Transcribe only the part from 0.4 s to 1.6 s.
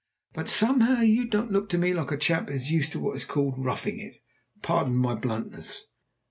somehow you don't